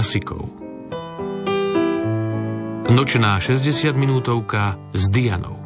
Klasikou 0.00 0.48
Nočná 2.88 3.36
60 3.36 4.00
minútovka 4.00 4.80
s 4.96 5.12
Dianou 5.12 5.60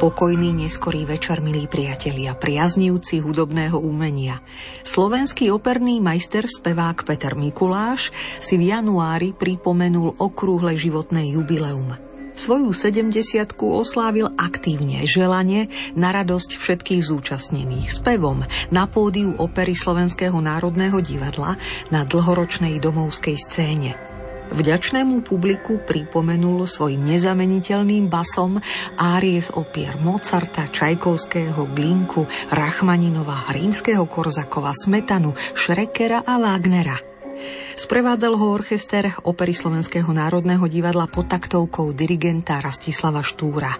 Pokojný 0.00 0.64
neskorý 0.64 1.04
večer, 1.04 1.44
milí 1.44 1.68
priatelia, 1.68 2.32
priaznivci 2.32 3.20
hudobného 3.20 3.76
umenia. 3.76 4.40
Slovenský 4.80 5.52
operný 5.52 6.00
majster 6.00 6.48
spevák 6.48 7.04
Peter 7.04 7.36
Mikuláš 7.36 8.08
si 8.40 8.56
v 8.56 8.72
januári 8.72 9.36
pripomenul 9.36 10.16
okrúhle 10.16 10.80
životné 10.80 11.36
jubileum. 11.36 12.09
Svoju 12.40 12.72
70 12.72 13.52
oslávil 13.60 14.32
aktívne, 14.40 15.04
želanie 15.04 15.68
na 15.92 16.08
radosť 16.08 16.56
všetkých 16.56 17.04
zúčastnených 17.04 17.92
spevom 17.92 18.40
na 18.72 18.88
pódiu 18.88 19.36
opery 19.36 19.76
Slovenského 19.76 20.40
národného 20.40 21.04
divadla 21.04 21.60
na 21.92 22.08
dlhoročnej 22.08 22.80
domovskej 22.80 23.36
scéne. 23.36 23.92
Vďačnému 24.56 25.20
publiku 25.20 25.84
pripomenul 25.84 26.64
svojim 26.64 27.04
nezameniteľným 27.04 28.08
basom 28.08 28.56
árie 28.96 29.36
z 29.44 29.52
opier 29.52 30.00
Mozarta, 30.00 30.64
Čajkovského, 30.64 31.68
Glinku, 31.76 32.24
Rachmaninova, 32.48 33.52
Rímskeho 33.52 34.08
Korzakova, 34.08 34.72
Smetanu, 34.72 35.36
Šrekera 35.52 36.24
a 36.24 36.40
Wagnera. 36.40 37.09
Sprevádzal 37.80 38.36
ho 38.36 38.52
orchester 38.52 39.08
opery 39.24 39.56
Slovenského 39.56 40.12
národného 40.12 40.68
divadla 40.68 41.08
pod 41.08 41.32
taktovkou 41.32 41.96
dirigenta 41.96 42.60
Rastislava 42.60 43.24
Štúra. 43.24 43.72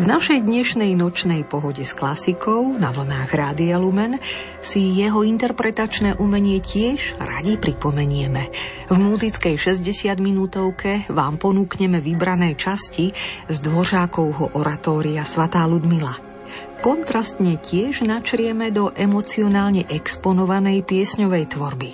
V 0.00 0.08
našej 0.08 0.40
dnešnej 0.40 0.96
nočnej 0.96 1.44
pohode 1.44 1.84
s 1.84 1.92
klasikou 1.92 2.72
na 2.80 2.88
vlnách 2.88 3.28
Rádia 3.28 3.76
Lumen 3.76 4.16
si 4.64 4.96
jeho 4.96 5.20
interpretačné 5.20 6.16
umenie 6.16 6.64
tiež 6.64 7.20
radi 7.20 7.60
pripomenieme. 7.60 8.48
V 8.88 8.96
muzickej 8.96 9.60
60 9.60 10.16
minútovke 10.16 11.04
vám 11.12 11.36
ponúkneme 11.36 12.00
vybrané 12.00 12.56
časti 12.56 13.12
z 13.52 13.56
Dvořákovho 13.60 14.56
oratória 14.56 15.28
Svatá 15.28 15.68
Ludmila. 15.68 16.16
Kontrastne 16.80 17.60
tiež 17.60 18.00
načrieme 18.00 18.72
do 18.72 18.88
emocionálne 18.96 19.84
exponovanej 19.92 20.80
piesňovej 20.88 21.52
tvorby. 21.52 21.90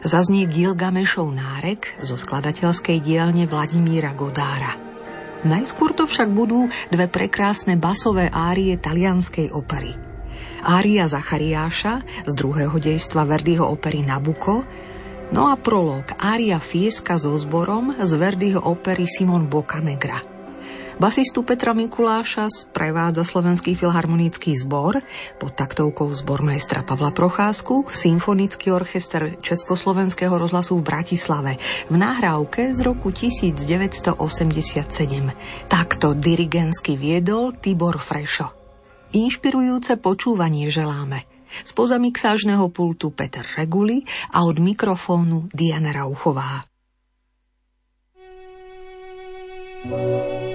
Zaznie 0.00 0.48
Gilgamešov 0.48 1.28
nárek 1.28 2.00
zo 2.00 2.16
skladateľskej 2.16 3.04
dielne 3.04 3.44
Vladimíra 3.44 4.16
Godára. 4.16 4.72
Najskôr 5.44 5.92
to 5.92 6.08
však 6.08 6.32
budú 6.32 6.72
dve 6.88 7.04
prekrásne 7.04 7.76
basové 7.76 8.32
árie 8.32 8.80
talianskej 8.80 9.52
opery. 9.52 9.92
Ária 10.64 11.04
Zachariáša 11.04 12.24
z 12.24 12.32
druhého 12.32 12.80
dejstva 12.80 13.28
Verdiho 13.28 13.68
opery 13.68 14.00
Nabuko, 14.00 14.64
no 15.36 15.52
a 15.52 15.60
prolog 15.60 16.08
Ária 16.16 16.56
Fieska 16.56 17.20
so 17.20 17.36
zborom 17.36 17.92
z 18.00 18.12
Verdiho 18.16 18.60
opery 18.60 19.04
Simon 19.04 19.52
Boccanegra. 19.52 20.29
Basistu 21.00 21.40
Petra 21.48 21.72
Mikuláša 21.72 22.52
sprevádza 22.52 23.24
Slovenský 23.24 23.72
filharmonický 23.72 24.52
zbor 24.52 25.00
pod 25.40 25.56
taktovkou 25.56 26.12
zbormajstra 26.12 26.84
Pavla 26.84 27.08
Procházku, 27.08 27.88
Symfonický 27.88 28.68
orchester 28.68 29.32
Československého 29.40 30.36
rozhlasu 30.36 30.76
v 30.76 30.92
Bratislave 30.92 31.56
v 31.88 31.96
nahrávke 31.96 32.76
z 32.76 32.84
roku 32.84 33.16
1987. 33.16 34.12
Takto 35.72 36.12
dirigensky 36.12 37.00
viedol 37.00 37.56
Tibor 37.56 37.96
Frešo. 37.96 38.52
Inšpirujúce 39.16 39.96
počúvanie 39.96 40.68
želáme. 40.68 41.24
Spoza 41.64 41.96
mixážneho 41.96 42.68
pultu 42.68 43.08
Peter 43.08 43.48
Reguli 43.56 44.04
a 44.36 44.44
od 44.44 44.60
mikrofónu 44.60 45.48
Diana 45.48 45.96
Rauchová. 45.96 46.68
thank 49.80 50.44
you 50.44 50.49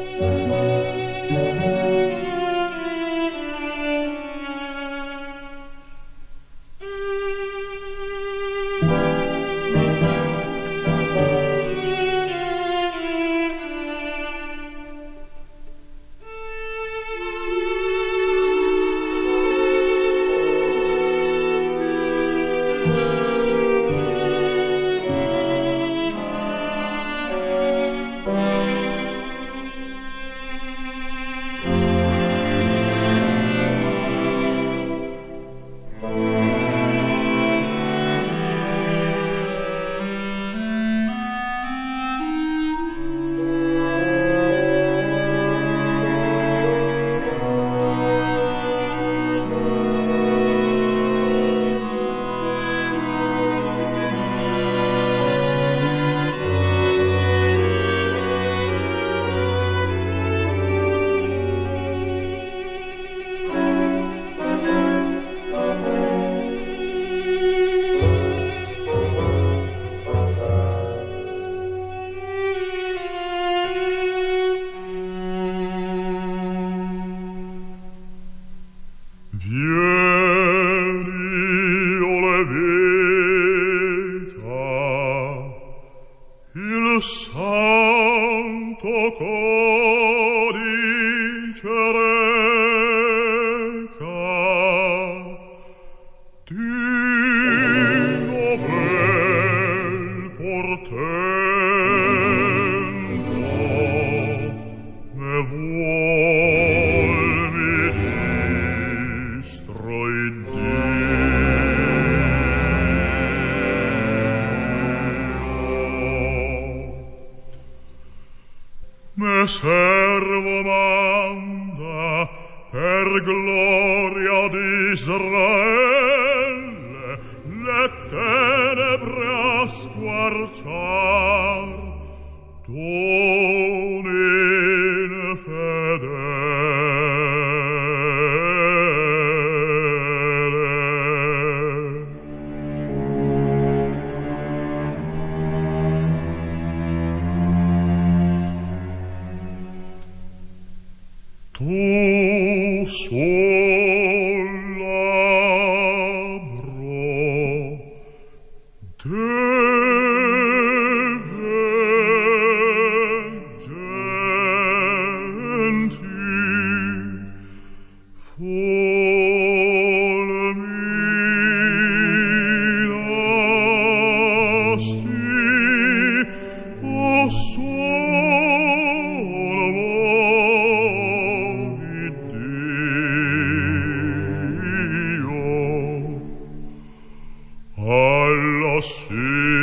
Two. 189.16 189.55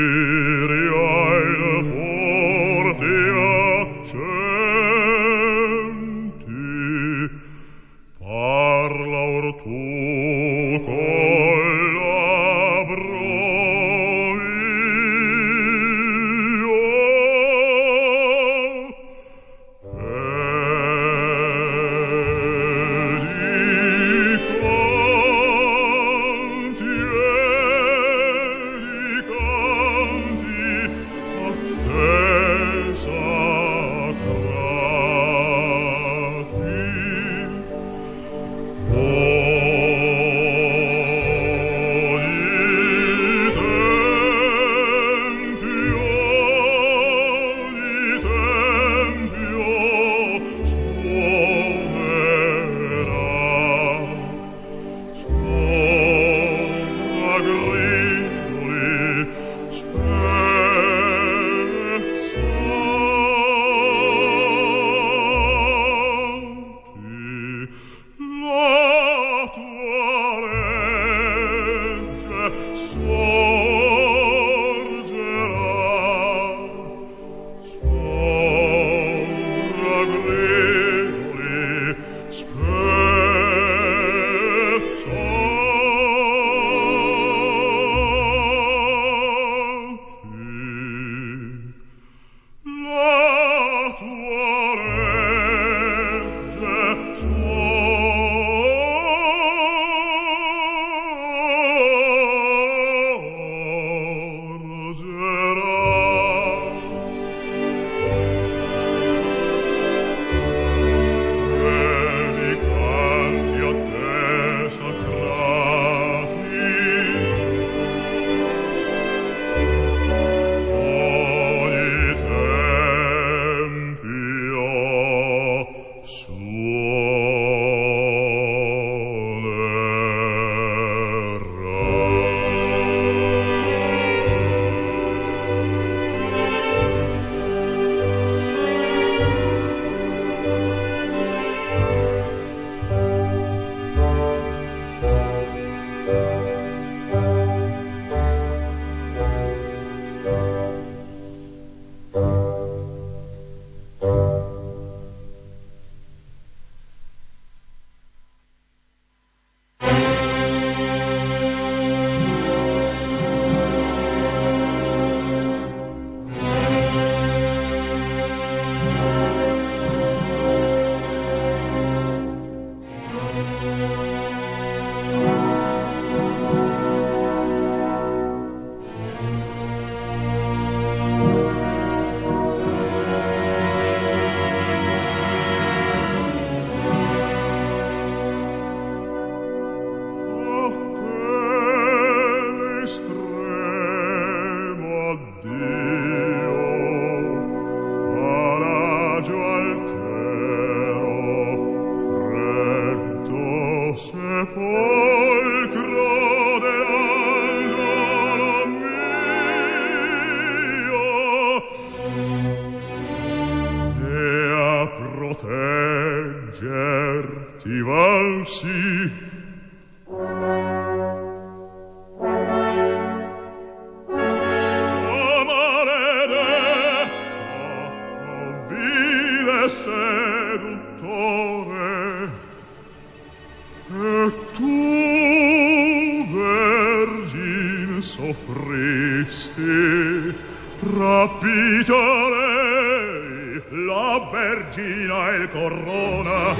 gira 244.72 245.34
il 245.36 245.50
corrona. 245.50 246.56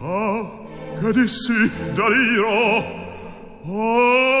Ah, 0.00 0.50
che 1.00 1.12
dissi, 1.12 1.70
deliro! 1.92 2.84
Ah! 3.66 4.33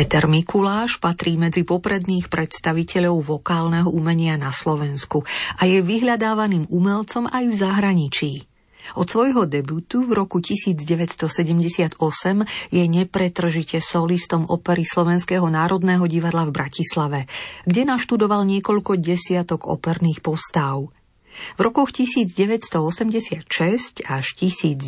Peter 0.00 0.24
Mikuláš 0.24 0.96
patrí 0.96 1.36
medzi 1.36 1.60
popredných 1.60 2.32
predstaviteľov 2.32 3.36
vokálneho 3.36 3.92
umenia 3.92 4.40
na 4.40 4.48
Slovensku 4.48 5.28
a 5.60 5.68
je 5.68 5.84
vyhľadávaným 5.84 6.72
umelcom 6.72 7.28
aj 7.28 7.44
v 7.44 7.54
zahraničí. 7.60 8.32
Od 8.96 9.04
svojho 9.04 9.44
debutu 9.44 10.08
v 10.08 10.16
roku 10.16 10.40
1978 10.40 12.00
je 12.72 12.84
nepretržite 12.88 13.84
solistom 13.84 14.48
opery 14.48 14.88
Slovenského 14.88 15.44
národného 15.52 16.08
divadla 16.08 16.48
v 16.48 16.56
Bratislave, 16.56 17.28
kde 17.68 17.84
naštudoval 17.84 18.48
niekoľko 18.48 18.96
desiatok 18.96 19.68
operných 19.68 20.24
postav. 20.24 20.88
V 21.28 21.60
rokoch 21.60 21.92
1986 21.92 23.52
až 24.08 24.26
1992 24.32 24.80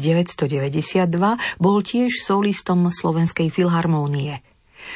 bol 1.61 1.76
tiež 1.85 2.16
solistom 2.16 2.88
Slovenskej 2.88 3.52
filharmónie– 3.52 4.40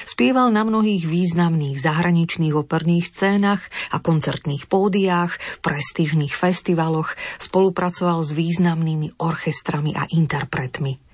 Spieval 0.06 0.52
na 0.54 0.62
mnohých 0.62 1.04
významných 1.08 1.80
zahraničných 1.80 2.54
operných 2.54 3.06
scénach 3.08 3.62
a 3.90 3.98
koncertných 4.02 4.70
pódiách, 4.70 5.62
prestížnych 5.62 6.32
festivaloch, 6.32 7.14
spolupracoval 7.42 8.22
s 8.22 8.32
významnými 8.36 9.18
orchestrami 9.18 9.96
a 9.96 10.06
interpretmi. 10.10 11.06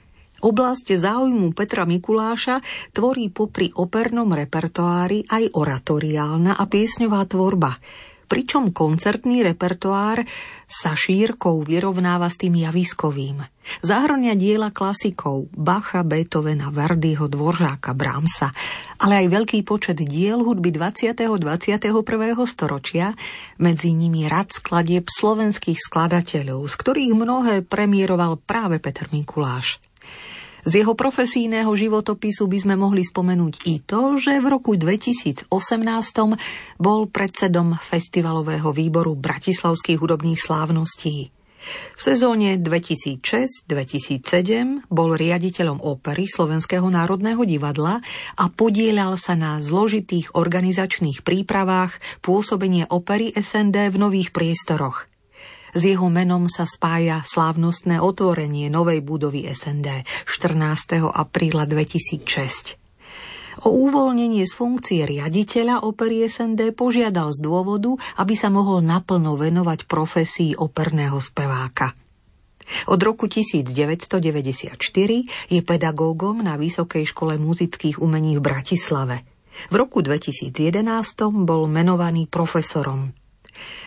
Oblasť 0.43 0.99
záujmu 0.99 1.55
Petra 1.55 1.87
Mikuláša 1.87 2.59
tvorí 2.91 3.31
popri 3.31 3.71
opernom 3.79 4.27
repertoári 4.27 5.23
aj 5.31 5.55
oratoriálna 5.55 6.59
a 6.59 6.65
piesňová 6.67 7.23
tvorba, 7.31 7.79
pričom 8.33 8.73
koncertný 8.73 9.45
repertoár 9.45 10.25
sa 10.65 10.97
šírkou 10.97 11.61
vyrovnáva 11.61 12.33
s 12.33 12.41
tým 12.41 12.65
javiskovým. 12.65 13.45
Zahrňa 13.85 14.33
diela 14.41 14.73
klasikov 14.73 15.53
Bacha, 15.53 16.01
Beethovena, 16.01 16.73
Verdiho, 16.73 17.29
Dvoržáka, 17.29 17.93
Brahmsa, 17.93 18.49
ale 18.97 19.21
aj 19.21 19.27
veľký 19.29 19.59
počet 19.69 20.01
diel 20.01 20.41
hudby 20.41 20.73
20. 20.73 21.13
21. 21.13 21.93
storočia, 22.49 23.13
medzi 23.61 23.93
nimi 23.93 24.25
rad 24.25 24.49
skladieb 24.49 25.13
slovenských 25.13 25.77
skladateľov, 25.77 26.65
z 26.73 26.75
ktorých 26.81 27.13
mnohé 27.13 27.55
premiéroval 27.69 28.41
práve 28.41 28.81
Peter 28.81 29.13
Mikuláš. 29.13 29.77
Z 30.63 30.79
jeho 30.79 30.95
profesijného 30.95 31.75
životopisu 31.75 32.47
by 32.47 32.59
sme 32.63 32.75
mohli 32.79 33.03
spomenúť 33.03 33.67
i 33.67 33.83
to, 33.83 34.15
že 34.15 34.39
v 34.39 34.47
roku 34.47 34.79
2018 34.79 35.51
bol 36.79 37.11
predsedom 37.11 37.75
festivalového 37.83 38.71
výboru 38.71 39.19
Bratislavských 39.19 39.99
hudobných 39.99 40.39
slávností. 40.39 41.35
V 41.95 42.01
sezóne 42.01 42.59
2006-2007 42.59 44.91
bol 44.91 45.15
riaditeľom 45.15 45.79
opery 45.83 46.27
Slovenského 46.27 46.91
národného 46.91 47.47
divadla 47.47 48.03
a 48.35 48.45
podielal 48.51 49.15
sa 49.15 49.39
na 49.39 49.63
zložitých 49.63 50.35
organizačných 50.35 51.23
prípravách 51.23 52.03
pôsobenie 52.23 52.87
opery 52.91 53.31
SND 53.35 53.95
v 53.95 53.97
nových 53.99 54.35
priestoroch. 54.35 55.12
S 55.73 55.89
jeho 55.89 56.13
menom 56.13 56.53
sa 56.53 56.69
spája 56.69 57.25
slávnostné 57.25 57.97
otvorenie 57.97 58.69
novej 58.69 59.01
budovy 59.01 59.49
SND 59.49 60.05
14. 60.29 61.09
apríla 61.09 61.65
2006. 61.65 62.77
O 63.65 63.73
uvoľnenie 63.89 64.45
z 64.45 64.53
funkcie 64.53 65.09
riaditeľa 65.09 65.89
opery 65.89 66.29
SND 66.29 66.77
požiadal 66.77 67.33
z 67.33 67.41
dôvodu, 67.41 67.97
aby 68.21 68.37
sa 68.37 68.53
mohol 68.53 68.85
naplno 68.85 69.33
venovať 69.41 69.89
profesii 69.89 70.53
operného 70.53 71.17
speváka. 71.17 71.97
Od 72.93 73.01
roku 73.01 73.25
1994 73.25 74.77
je 75.49 75.61
pedagógom 75.65 76.45
na 76.45 76.61
Vysokej 76.61 77.09
škole 77.09 77.41
muzických 77.41 77.97
umení 77.97 78.37
v 78.37 78.45
Bratislave. 78.45 79.25
V 79.73 79.75
roku 79.81 80.05
2011 80.05 80.53
bol 81.49 81.65
menovaný 81.65 82.29
profesorom. 82.29 83.22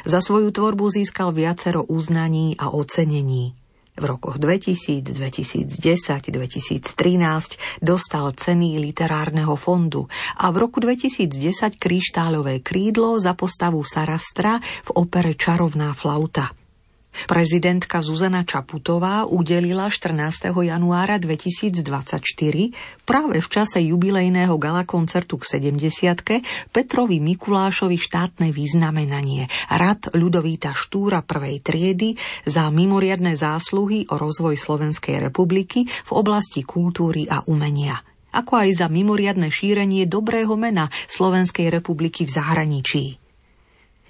Za 0.06 0.22
svoju 0.22 0.52
tvorbu 0.52 0.90
získal 0.90 1.32
viacero 1.32 1.84
uznaní 1.84 2.56
a 2.58 2.70
ocenení. 2.70 3.54
V 3.96 4.04
rokoch 4.04 4.36
2000, 4.38 5.16
2010, 5.16 6.32
2013 6.32 7.80
dostal 7.80 8.32
ceny 8.36 8.80
literárneho 8.80 9.56
fondu 9.56 10.12
a 10.36 10.52
v 10.52 10.68
roku 10.68 10.84
2010 10.84 11.80
kryštálové 11.80 12.60
krídlo 12.60 13.16
za 13.20 13.32
postavu 13.34 13.80
Sarastra 13.88 14.60
v 14.60 14.90
opere 15.00 15.32
Čarovná 15.40 15.96
flauta. 15.96 16.65
Prezidentka 17.24 18.04
Zuzana 18.04 18.44
Čaputová 18.44 19.24
udelila 19.24 19.88
14. 19.88 20.52
januára 20.52 21.16
2024 21.16 21.82
práve 23.08 23.38
v 23.40 23.48
čase 23.48 23.80
jubilejného 23.80 24.52
gala 24.60 24.84
koncertu 24.84 25.40
k 25.40 25.64
70 25.64 26.76
Petrovi 26.76 27.24
Mikulášovi 27.24 27.96
štátne 27.96 28.52
významenanie 28.52 29.48
Rad 29.72 30.12
Ľudovíta 30.12 30.76
Štúra 30.76 31.24
prvej 31.24 31.64
triedy 31.64 32.20
za 32.44 32.68
mimoriadne 32.68 33.34
zásluhy 33.34 34.12
o 34.12 34.20
rozvoj 34.20 34.60
Slovenskej 34.60 35.24
republiky 35.24 35.88
v 35.88 36.12
oblasti 36.12 36.62
kultúry 36.68 37.26
a 37.32 37.42
umenia 37.48 37.98
ako 38.36 38.68
aj 38.68 38.84
za 38.84 38.88
mimoriadne 38.92 39.48
šírenie 39.48 40.12
dobrého 40.12 40.60
mena 40.60 40.92
Slovenskej 41.08 41.72
republiky 41.72 42.28
v 42.28 42.36
zahraničí. 42.36 43.25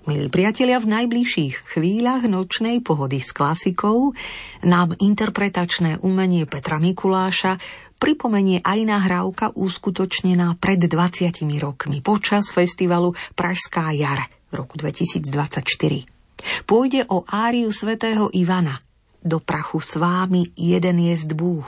Milí 0.06 0.30
priatelia, 0.30 0.78
v 0.78 1.02
najbližších 1.02 1.74
chvíľach 1.74 2.30
nočnej 2.30 2.78
pohody 2.86 3.26
s 3.26 3.34
klasikou 3.34 4.14
nám 4.62 4.94
interpretačné 5.02 5.98
umenie 6.06 6.46
Petra 6.46 6.78
Mikuláša 6.78 7.58
pripomenie 7.98 8.62
aj 8.62 8.86
nahrávka 8.86 9.50
uskutočnená 9.58 10.62
pred 10.62 10.78
20 10.86 11.42
rokmi 11.58 12.06
počas 12.06 12.54
festivalu 12.54 13.18
Pražská 13.34 13.98
jar 13.98 14.30
v 14.54 14.62
roku 14.62 14.78
2024. 14.78 15.66
Pôjde 16.70 17.10
o 17.10 17.26
áriu 17.26 17.74
svätého 17.74 18.30
Ivana, 18.30 18.78
do 19.26 19.42
prachu 19.42 19.82
s 19.82 19.98
vámi 19.98 20.54
jeden 20.54 21.02
jest 21.02 21.34
Búh. 21.34 21.66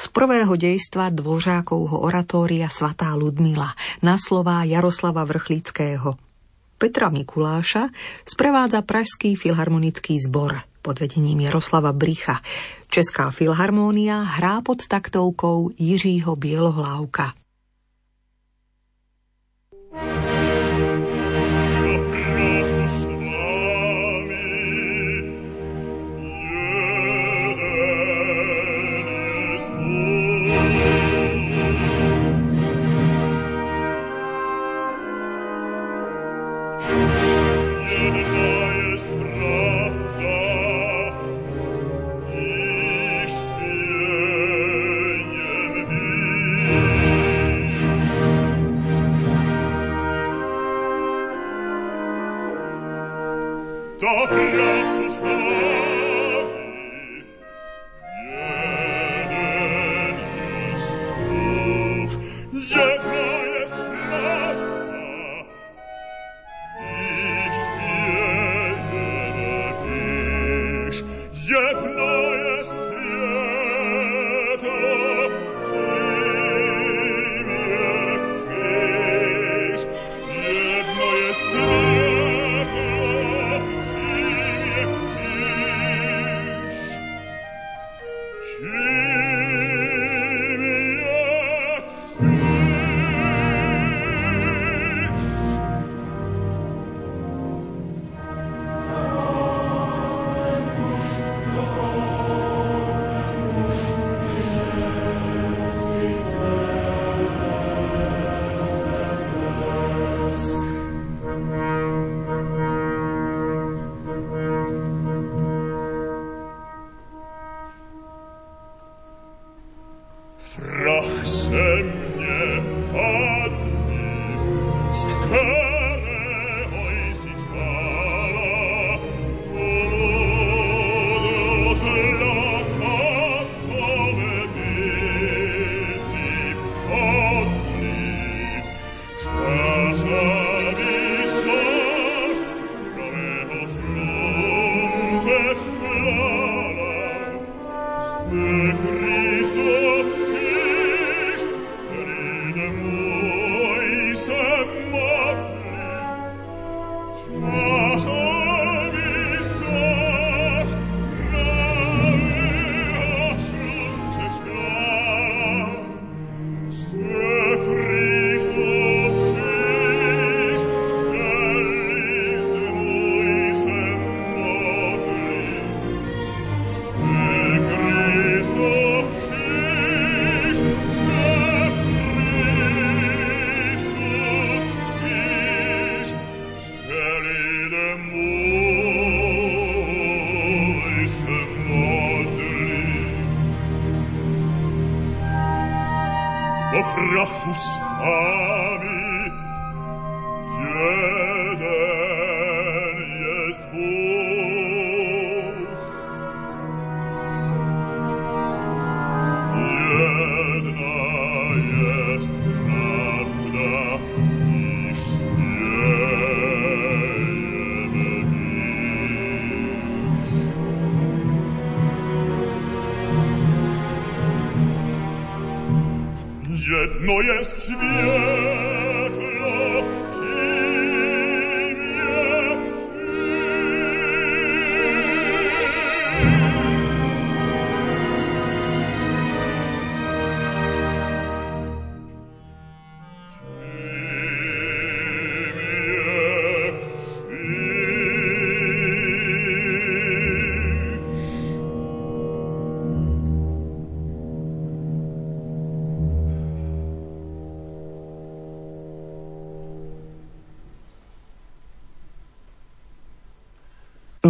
Z 0.00 0.08
prvého 0.16 0.56
dejstva 0.56 1.12
Dvořákovho 1.12 2.00
oratória 2.00 2.72
Svatá 2.72 3.12
Ludmila 3.12 3.76
na 4.00 4.16
slová 4.16 4.64
Jaroslava 4.64 5.28
Vrchlického– 5.28 6.16
Petra 6.78 7.08
Mikuláša 7.08 7.88
sprevádza 8.28 8.84
Pražský 8.84 9.36
filharmonický 9.36 10.20
zbor 10.20 10.60
pod 10.82 11.00
vedením 11.00 11.40
Jaroslava 11.40 11.92
Bricha. 11.92 12.40
Česká 12.92 13.30
filharmónia 13.30 14.22
hrá 14.22 14.60
pod 14.60 14.86
taktovkou 14.86 15.70
Jiřího 15.78 16.36
Bielohlávka. 16.36 17.32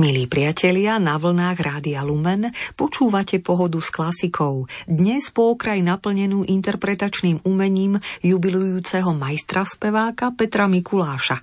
Milí 0.06 0.30
priatelia, 0.30 1.02
na 1.02 1.18
vlnách 1.18 1.58
Rádia 1.58 2.06
Lumen 2.06 2.54
počúvate 2.78 3.42
pohodu 3.42 3.82
s 3.82 3.90
klasikou. 3.90 4.70
Dnes 4.86 5.34
po 5.34 5.58
okraj 5.58 5.82
naplnenú 5.82 6.46
interpretačným 6.46 7.42
umením 7.42 7.98
jubilujúceho 8.22 9.10
majstra 9.10 9.66
speváka 9.66 10.30
Petra 10.30 10.70
Mikuláša. 10.70 11.42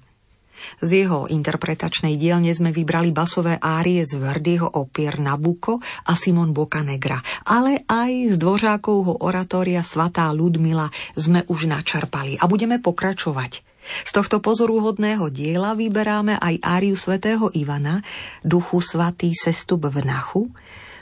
Z 0.79 0.89
jeho 0.95 1.27
interpretačnej 1.27 2.15
dielne 2.15 2.55
sme 2.55 2.71
vybrali 2.71 3.11
basové 3.11 3.59
árie 3.59 3.99
z 4.07 4.15
Verdiho 4.15 4.79
opier 4.79 5.19
Nabuko 5.19 5.83
a 6.07 6.15
Simon 6.15 6.55
Bocanegra, 6.55 7.19
ale 7.43 7.83
aj 7.83 8.31
z 8.31 8.35
Dvořákovho 8.39 9.27
oratória 9.27 9.83
Svatá 9.83 10.31
Ludmila 10.31 10.87
sme 11.19 11.43
už 11.51 11.67
načerpali 11.67 12.39
a 12.39 12.47
budeme 12.47 12.79
pokračovať– 12.79 13.59
z 14.03 14.11
tohto 14.11 14.39
pozorúhodného 14.39 15.27
diela 15.29 15.75
vyberáme 15.77 16.39
aj 16.39 16.55
áriu 16.63 16.95
svätého 16.95 17.51
Ivana, 17.53 18.01
duchu 18.41 18.79
svatý 18.79 19.35
sestup 19.35 19.87
v 19.91 20.03
Nachu, 20.03 20.47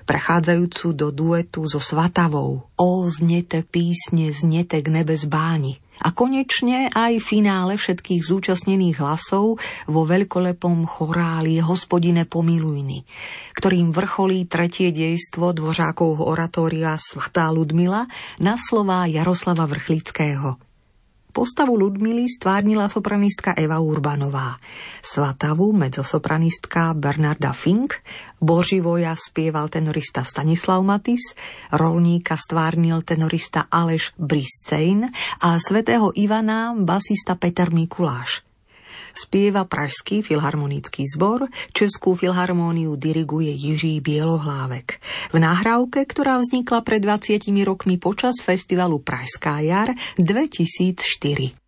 prechádzajúcu 0.06 0.88
do 0.98 1.08
duetu 1.13 1.63
so 1.70 1.80
Svatavou 1.80 2.67
O 2.76 2.89
znete 3.08 3.63
písne, 3.63 4.34
znete 4.34 4.82
k 4.82 4.88
nebe 4.89 5.13
z 5.13 5.30
báni. 5.30 5.80
A 6.02 6.10
konečne 6.10 6.89
aj 6.89 7.22
finále 7.22 7.78
všetkých 7.78 8.26
zúčastnených 8.26 8.98
hlasov 9.06 9.62
vo 9.86 10.02
veľkolepom 10.02 10.89
choráli 10.89 11.62
Hospodine 11.62 12.26
pomilujny, 12.26 13.06
ktorým 13.54 13.94
vrcholí 13.94 14.50
tretie 14.50 14.89
dejstvo 14.89 15.54
Dvořákovho 15.54 16.26
oratória 16.26 16.98
Svatá 16.98 17.54
Ludmila 17.54 18.10
na 18.41 18.58
slová 18.58 19.06
Jaroslava 19.06 19.70
Vrchlického. 19.70 20.71
Postavu 21.32 21.80
Ludmily 21.80 22.28
stvárnila 22.28 22.91
sopranistka 22.91 23.56
Eva 23.56 23.80
Urbanová. 23.80 24.60
Svatavu 25.00 25.72
mezzosopranistka 25.72 26.91
Bernarda 26.91 27.56
Fink, 27.56 28.04
Boživoja 28.44 29.15
spieval 29.15 29.72
tenorista 29.72 30.28
Stanislav 30.28 30.84
Matis, 30.84 31.32
rolníka 31.72 32.36
stvárnil 32.36 33.02
tenorista 33.08 33.72
Aleš 33.72 34.12
Briscein 34.20 35.08
a 35.39 35.56
svetého 35.56 36.12
Ivana 36.20 36.76
basista 36.76 37.39
Peter 37.39 37.72
Mikuláš 37.72 38.51
spieva 39.13 39.63
Pražský 39.69 40.26
filharmonický 40.26 41.06
zbor, 41.06 41.47
Českú 41.71 42.17
filharmóniu 42.17 42.97
diriguje 42.97 43.54
Jiří 43.54 44.02
Bielohlávek. 44.02 44.97
V 45.32 45.38
nahrávke, 45.38 46.04
ktorá 46.10 46.41
vznikla 46.41 46.82
pred 46.82 47.06
20 47.06 47.45
rokmi 47.63 48.02
počas 48.02 48.41
festivalu 48.41 49.00
Pražská 49.00 49.62
jar 49.62 49.93
2004. 50.17 51.61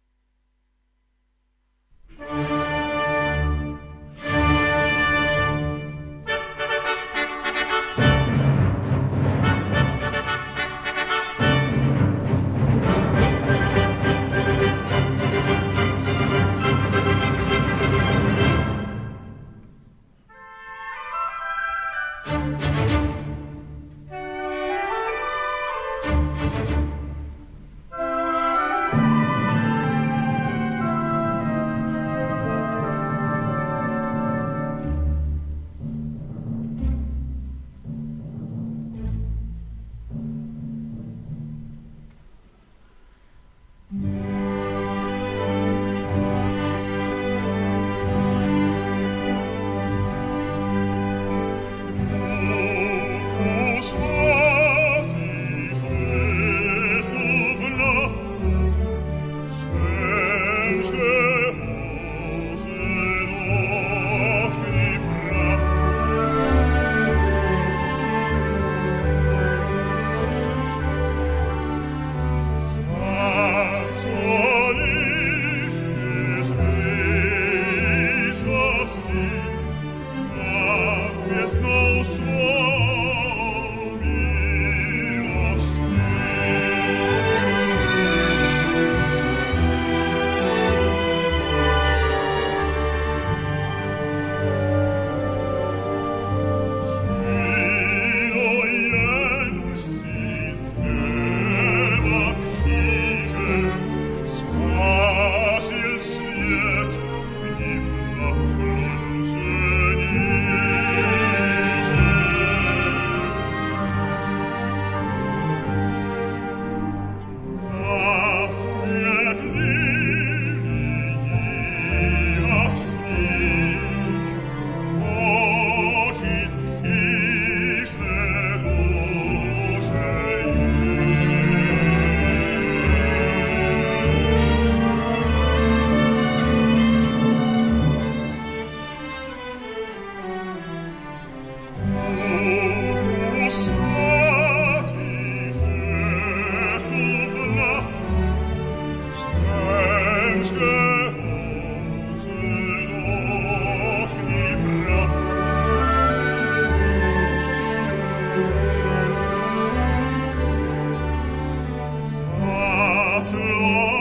to 163.32 163.38
all. 163.38 163.93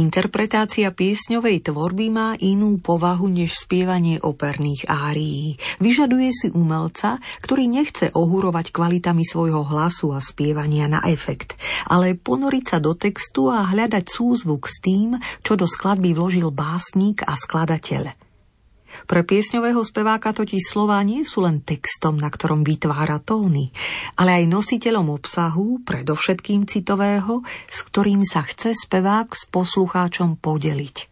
Interpretácia 0.00 0.88
piesňovej 0.96 1.68
tvorby 1.68 2.08
má 2.08 2.32
inú 2.40 2.80
povahu 2.80 3.28
než 3.28 3.52
spievanie 3.52 4.16
operných 4.16 4.88
árií. 4.88 5.60
Vyžaduje 5.76 6.32
si 6.32 6.48
umelca, 6.56 7.20
ktorý 7.44 7.68
nechce 7.68 8.08
ohurovať 8.16 8.72
kvalitami 8.72 9.28
svojho 9.28 9.60
hlasu 9.60 10.16
a 10.16 10.24
spievania 10.24 10.88
na 10.88 11.04
efekt, 11.04 11.60
ale 11.84 12.16
ponoriť 12.16 12.64
sa 12.64 12.78
do 12.80 12.96
textu 12.96 13.52
a 13.52 13.68
hľadať 13.68 14.08
súzvuk 14.08 14.64
s 14.64 14.80
tým, 14.80 15.20
čo 15.44 15.60
do 15.60 15.68
skladby 15.68 16.16
vložil 16.16 16.48
básnik 16.48 17.20
a 17.28 17.36
skladateľ. 17.36 18.29
Pre 19.10 19.26
piesňového 19.26 19.82
speváka 19.82 20.30
totiž 20.30 20.70
slova 20.70 21.02
nie 21.02 21.26
sú 21.26 21.42
len 21.42 21.66
textom, 21.66 22.14
na 22.14 22.30
ktorom 22.30 22.62
vytvára 22.62 23.18
tóny, 23.18 23.74
ale 24.14 24.38
aj 24.38 24.44
nositeľom 24.46 25.10
obsahu, 25.10 25.82
predovšetkým 25.82 26.70
citového, 26.70 27.42
s 27.66 27.78
ktorým 27.90 28.22
sa 28.22 28.46
chce 28.46 28.70
spevák 28.70 29.34
s 29.34 29.50
poslucháčom 29.50 30.38
podeliť. 30.38 31.10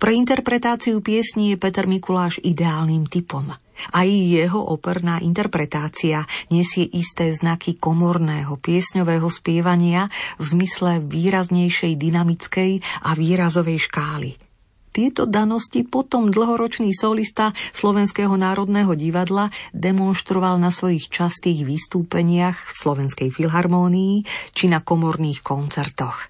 Pre 0.00 0.12
interpretáciu 0.16 1.04
piesní 1.04 1.52
je 1.52 1.60
Peter 1.60 1.84
Mikuláš 1.84 2.40
ideálnym 2.40 3.04
typom. 3.04 3.44
Aj 3.92 4.08
jeho 4.08 4.64
operná 4.72 5.20
interpretácia 5.20 6.24
nesie 6.48 6.88
isté 6.96 7.28
znaky 7.36 7.76
komorného 7.76 8.56
piesňového 8.56 9.28
spievania 9.28 10.08
v 10.40 10.44
zmysle 10.48 11.04
výraznejšej 11.04 11.92
dynamickej 11.92 13.04
a 13.04 13.12
výrazovej 13.12 13.84
škály– 13.84 14.32
tieto 14.92 15.24
danosti 15.24 15.82
potom 15.82 16.28
dlhoročný 16.28 16.92
solista 16.92 17.56
Slovenského 17.72 18.36
národného 18.36 18.92
divadla 18.92 19.48
demonstroval 19.72 20.60
na 20.60 20.68
svojich 20.68 21.08
častých 21.08 21.64
vystúpeniach 21.64 22.70
v 22.70 22.74
Slovenskej 22.76 23.32
filharmónii 23.32 24.14
či 24.52 24.68
na 24.68 24.84
komorných 24.84 25.40
koncertoch. 25.40 26.28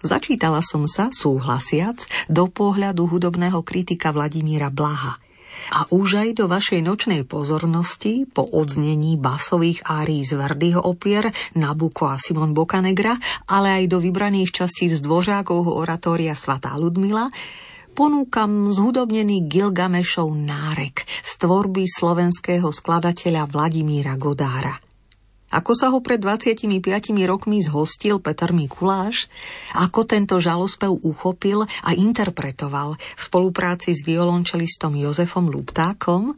Začítala 0.00 0.64
som 0.64 0.88
sa, 0.88 1.12
súhlasiac, 1.12 2.00
do 2.32 2.48
pohľadu 2.48 3.04
hudobného 3.04 3.60
kritika 3.60 4.10
Vladimíra 4.16 4.72
Blaha– 4.72 5.20
a 5.74 5.86
už 5.92 6.24
aj 6.24 6.28
do 6.38 6.44
vašej 6.48 6.80
nočnej 6.80 7.22
pozornosti 7.28 8.24
po 8.26 8.46
odznení 8.46 9.20
basových 9.20 9.84
árií 9.84 10.24
z 10.24 10.38
Verdyho 10.38 10.80
opier 10.80 11.30
Nabuko 11.54 12.08
a 12.08 12.16
Simon 12.16 12.56
Bocanegra, 12.56 13.18
ale 13.46 13.82
aj 13.82 13.84
do 13.92 13.98
vybraných 14.00 14.50
častí 14.54 14.88
z 14.88 15.02
dvořákovho 15.04 15.76
oratória 15.76 16.32
Svatá 16.32 16.72
Ludmila, 16.80 17.28
ponúkam 17.92 18.70
zhudobnený 18.70 19.50
Gilgamešov 19.50 20.30
nárek 20.30 21.02
z 21.04 21.32
tvorby 21.42 21.84
slovenského 21.90 22.70
skladateľa 22.70 23.50
Vladimíra 23.50 24.14
Godára. 24.14 24.87
Ako 25.48 25.72
sa 25.72 25.88
ho 25.88 26.04
pred 26.04 26.20
25 26.20 26.68
rokmi 27.24 27.64
zhostil 27.64 28.20
Peter 28.20 28.52
Mikuláš, 28.52 29.32
ako 29.72 30.04
tento 30.04 30.36
žalospev 30.36 30.92
uchopil 30.92 31.64
a 31.64 31.90
interpretoval 31.96 33.00
v 33.00 33.22
spolupráci 33.22 33.96
s 33.96 34.04
violončelistom 34.04 34.92
Jozefom 34.92 35.48
Luptákom, 35.48 36.36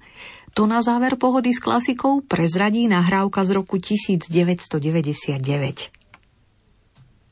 to 0.54 0.66
na 0.66 0.82
záver 0.82 1.18
pohody 1.18 1.50
s 1.50 1.62
klasikou 1.62 2.22
prezradí 2.22 2.86
nahrávka 2.86 3.46
z 3.46 3.50
roku 3.54 3.78
1999. 3.82 5.90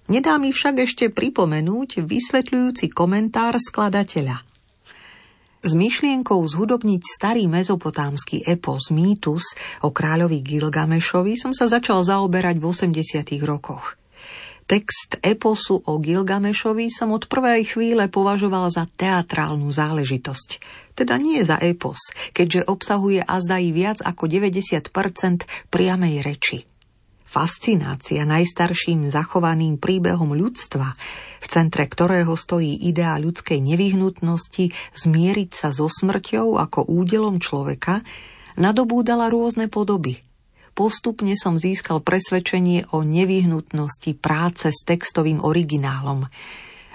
Nedá 0.08 0.34
mi 0.40 0.50
však 0.50 0.82
ešte 0.82 1.14
pripomenúť 1.14 2.02
vysvetľujúci 2.02 2.90
komentár 2.90 3.54
skladateľa– 3.58 4.42
s 5.59 5.74
myšlienkou 5.74 6.38
zhudobniť 6.38 7.02
starý 7.02 7.50
mezopotámsky 7.50 8.46
epos 8.46 8.94
Mýtus 8.94 9.59
o 9.82 9.90
kráľovi 9.90 10.38
Gilgamešovi 10.38 11.34
som 11.34 11.50
sa 11.50 11.66
začal 11.66 12.06
zaoberať 12.06 12.62
v 12.62 12.64
80. 12.70 13.42
rokoch. 13.42 13.98
Text 14.68 15.16
eposu 15.24 15.80
o 15.80 15.96
Gilgamešovi 15.96 16.92
som 16.92 17.16
od 17.16 17.24
prvej 17.24 17.72
chvíle 17.72 18.12
považoval 18.12 18.68
za 18.68 18.84
teatrálnu 18.84 19.72
záležitosť. 19.72 20.61
Teda 20.92 21.16
nie 21.16 21.40
za 21.40 21.56
epos, 21.56 22.12
keďže 22.36 22.68
obsahuje 22.68 23.24
azda 23.24 23.56
i 23.56 23.72
viac 23.72 24.04
ako 24.04 24.28
90% 24.28 25.72
priamej 25.72 26.20
reči 26.20 26.67
fascinácia 27.28 28.24
najstarším 28.24 29.12
zachovaným 29.12 29.76
príbehom 29.76 30.32
ľudstva, 30.32 30.96
v 31.38 31.46
centre 31.46 31.84
ktorého 31.84 32.32
stojí 32.32 32.88
idea 32.88 33.20
ľudskej 33.20 33.60
nevyhnutnosti 33.60 34.72
zmieriť 34.96 35.50
sa 35.52 35.68
so 35.68 35.92
smrťou 35.92 36.56
ako 36.56 36.88
údelom 36.88 37.36
človeka, 37.36 38.00
nadobúdala 38.56 39.28
rôzne 39.28 39.68
podoby. 39.68 40.24
Postupne 40.72 41.36
som 41.36 41.60
získal 41.60 42.00
presvedčenie 42.00 42.88
o 42.96 43.04
nevyhnutnosti 43.04 44.16
práce 44.16 44.72
s 44.72 44.80
textovým 44.88 45.44
originálom– 45.44 46.24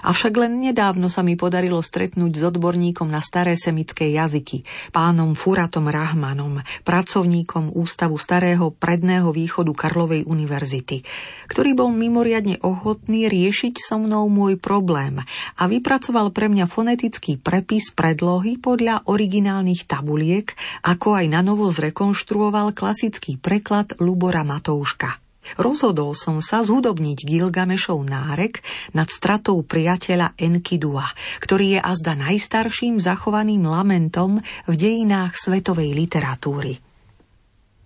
Avšak 0.04 0.36
len 0.36 0.60
nedávno 0.60 1.08
sa 1.08 1.24
mi 1.24 1.32
podarilo 1.32 1.80
stretnúť 1.80 2.32
s 2.36 2.42
odborníkom 2.52 3.08
na 3.08 3.24
staré 3.24 3.56
semické 3.56 4.12
jazyky, 4.12 4.60
pánom 4.92 5.32
Furatom 5.32 5.88
Rahmanom, 5.88 6.60
pracovníkom 6.84 7.72
Ústavu 7.72 8.20
Starého 8.20 8.68
predného 8.68 9.32
východu 9.32 9.72
Karlovej 9.72 10.28
univerzity, 10.28 11.00
ktorý 11.48 11.72
bol 11.72 11.88
mimoriadne 11.88 12.60
ochotný 12.60 13.32
riešiť 13.32 13.80
so 13.80 13.96
mnou 13.96 14.28
môj 14.28 14.60
problém 14.60 15.24
a 15.56 15.62
vypracoval 15.64 16.36
pre 16.36 16.52
mňa 16.52 16.68
fonetický 16.68 17.40
prepis 17.40 17.88
predlohy 17.96 18.60
podľa 18.60 19.08
originálnych 19.08 19.88
tabuliek, 19.88 20.52
ako 20.84 21.16
aj 21.16 21.26
na 21.32 21.40
novo 21.40 21.72
zrekonštruoval 21.72 22.76
klasický 22.76 23.40
preklad 23.40 23.96
Lubora 24.04 24.44
Matouška. 24.44 25.23
Rozhodol 25.60 26.16
som 26.16 26.40
sa 26.40 26.64
zhudobniť 26.64 27.24
Gilgamešov 27.24 28.00
nárek 28.02 28.64
nad 28.96 29.08
stratou 29.12 29.60
priateľa 29.62 30.34
Enkidua, 30.40 31.06
ktorý 31.44 31.78
je 31.78 31.80
azda 31.80 32.16
najstarším 32.16 32.98
zachovaným 32.98 33.68
lamentom 33.68 34.40
v 34.68 34.74
dejinách 34.74 35.36
svetovej 35.36 35.92
literatúry. 35.94 36.80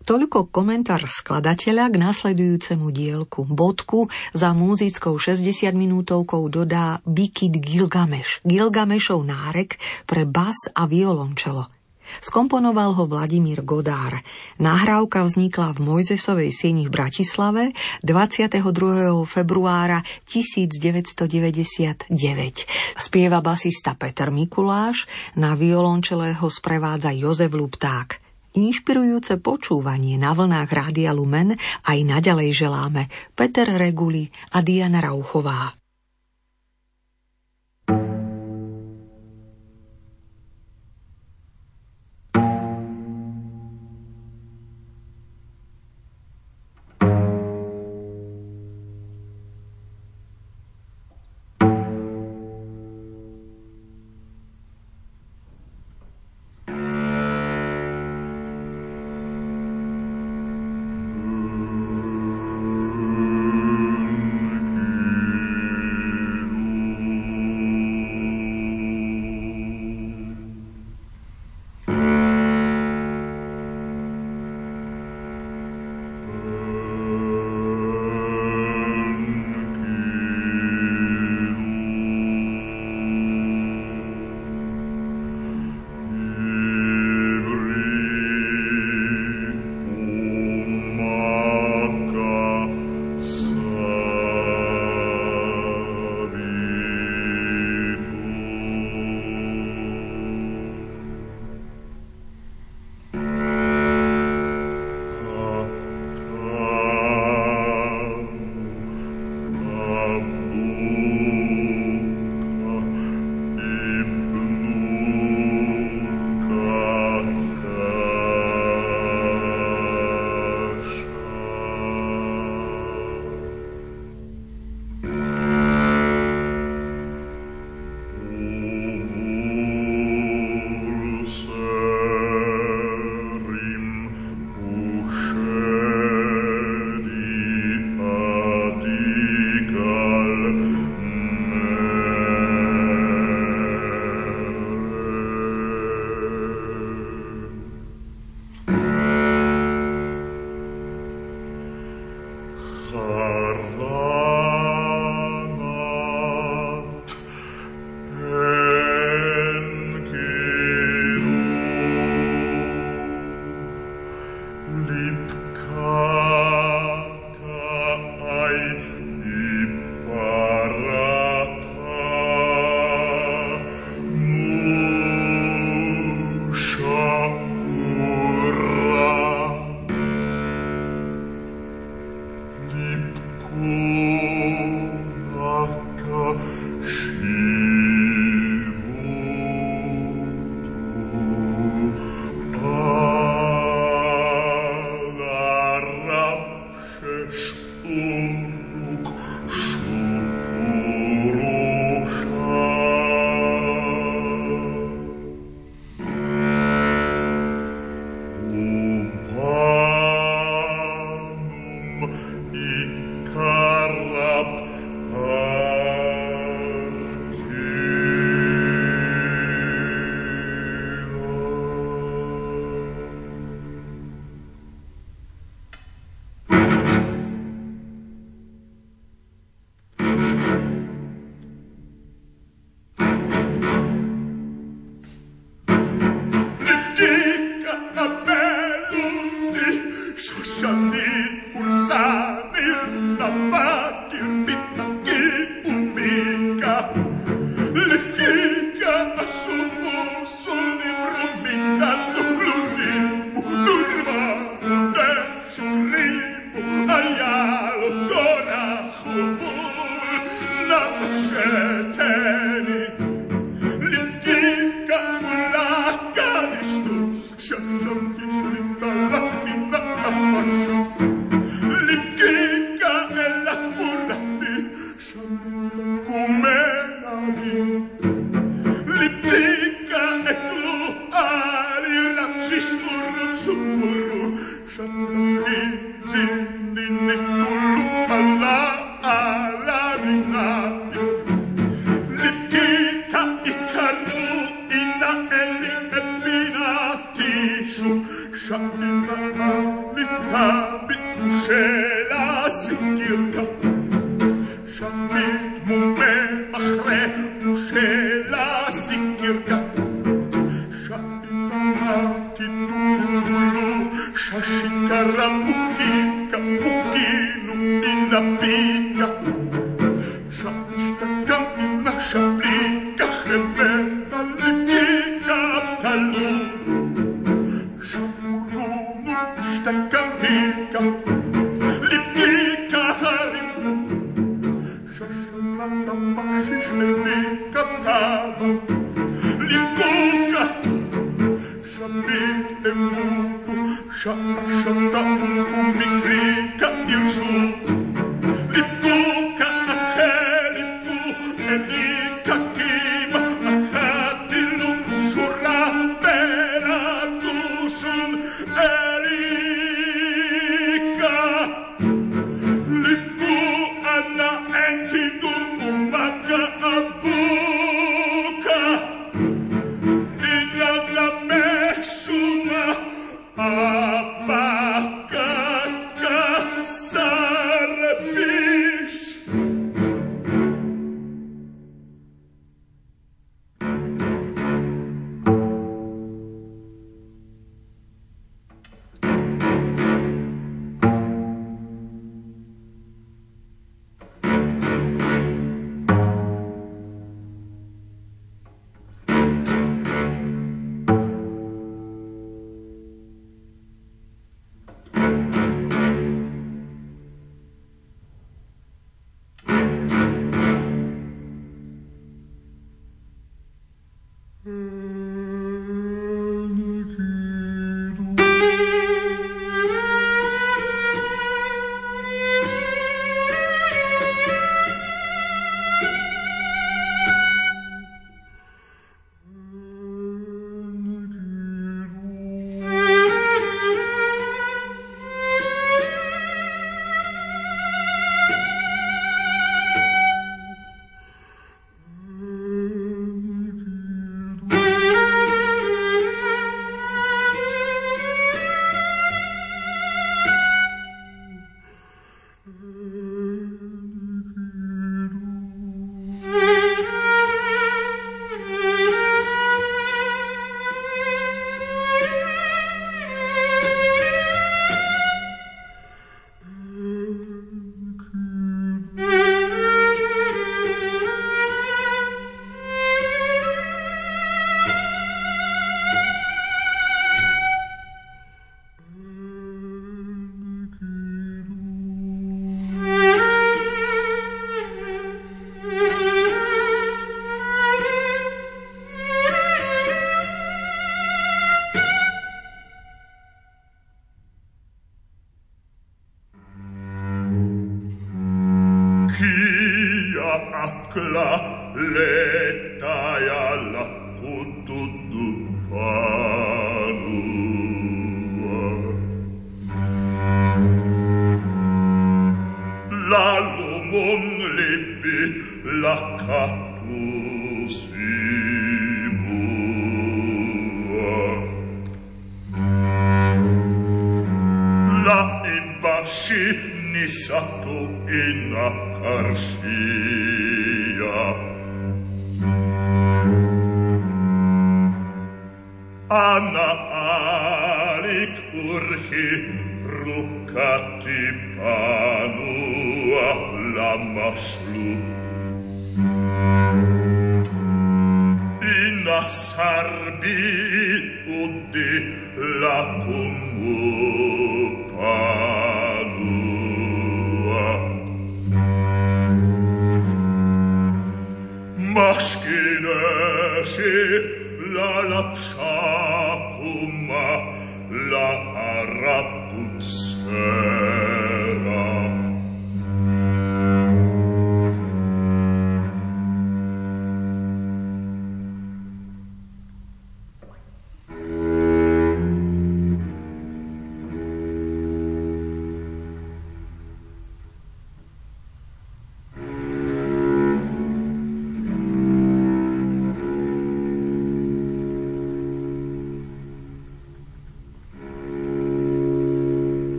Toľko 0.00 0.50
komentár 0.50 1.06
skladateľa 1.06 1.92
k 1.92 1.96
následujúcemu 2.00 2.86
dielku. 2.90 3.46
Bodku 3.46 4.10
za 4.34 4.50
múzickou 4.56 5.14
60 5.14 5.70
minútovkou 5.76 6.50
dodá 6.50 6.98
Bikid 7.06 7.60
Gilgameš, 7.62 8.42
Gilgamešov 8.42 9.22
nárek 9.22 9.78
pre 10.08 10.26
bas 10.26 10.66
a 10.74 10.88
violončelo– 10.90 11.68
Skomponoval 12.18 12.98
ho 12.98 13.06
Vladimír 13.06 13.62
Godár. 13.62 14.18
Nahrávka 14.58 15.22
vznikla 15.22 15.78
v 15.78 15.86
Mojzesovej 15.86 16.50
sieni 16.50 16.90
v 16.90 16.98
Bratislave 16.98 17.70
22. 18.02 18.58
februára 19.30 20.02
1999. 20.26 22.10
Spieva 22.98 23.38
basista 23.38 23.94
Peter 23.94 24.34
Mikuláš, 24.34 25.06
na 25.38 25.54
violončele 25.54 26.34
ho 26.34 26.50
sprevádza 26.50 27.14
Jozef 27.14 27.54
Lupták. 27.54 28.20
Inšpirujúce 28.50 29.38
počúvanie 29.38 30.18
na 30.18 30.34
vlnách 30.34 30.66
Rádia 30.66 31.14
Lumen 31.14 31.54
aj 31.86 31.98
naďalej 32.02 32.50
želáme 32.50 33.06
Peter 33.38 33.70
Reguli 33.70 34.26
a 34.50 34.58
Diana 34.58 34.98
Rauchová. 34.98 35.79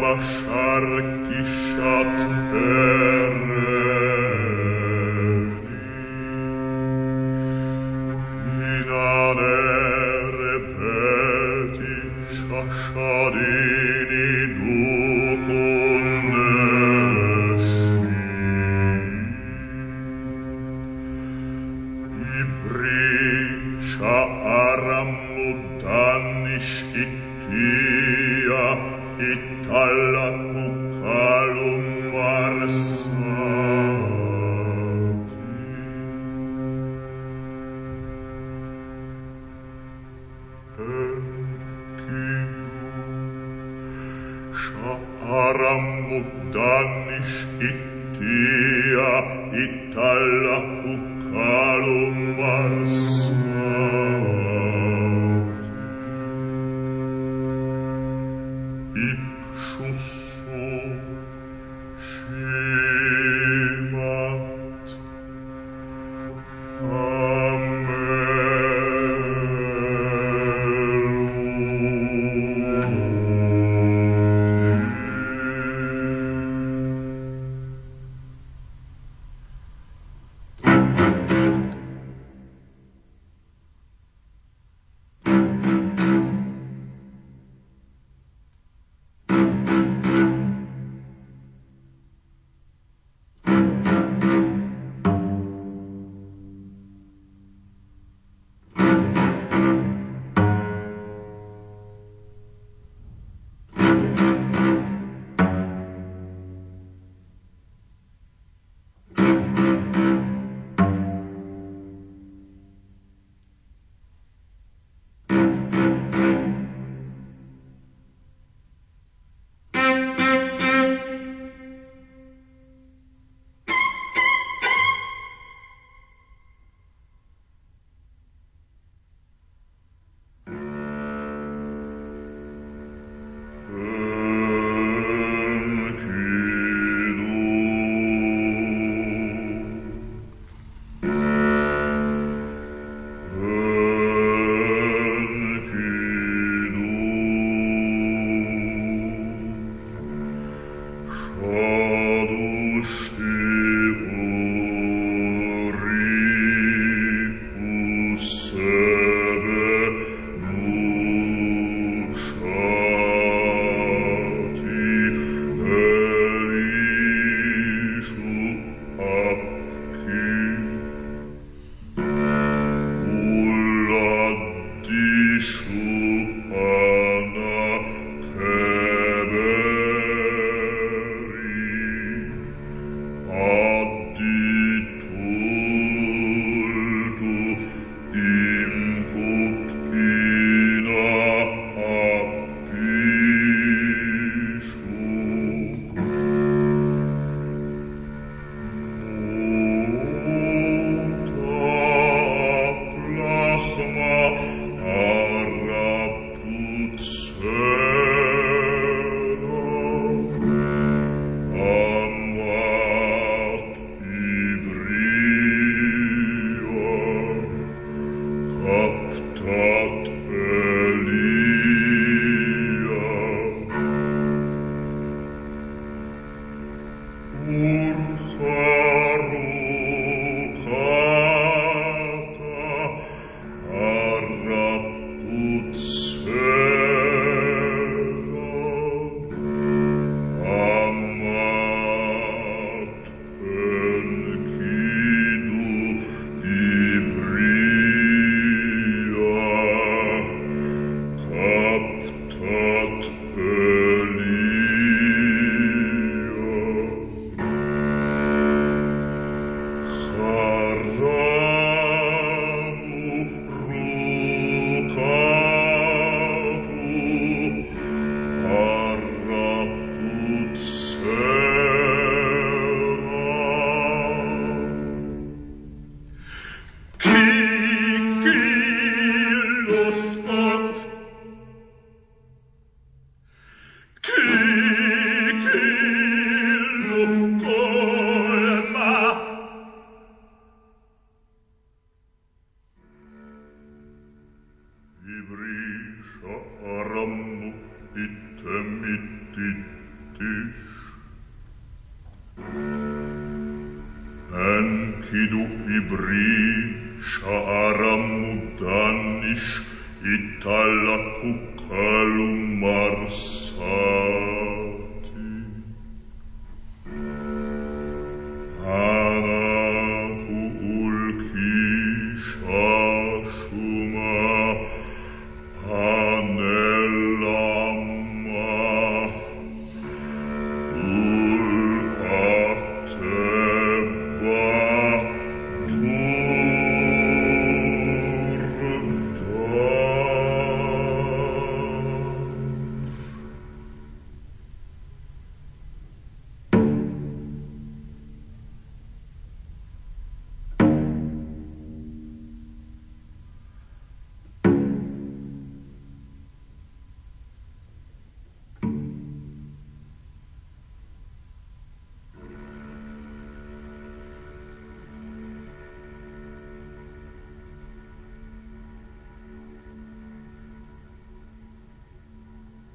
ma 0.00 0.14
sharki 0.18 1.40
shat 1.44 2.16
per 2.50 3.73